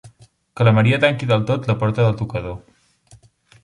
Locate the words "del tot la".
1.33-1.79